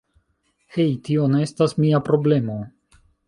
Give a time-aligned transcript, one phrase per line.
[0.77, 2.57] Hej, tio ne estas mia problemo